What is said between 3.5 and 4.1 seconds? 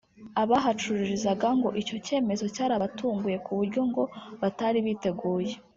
buryo ngo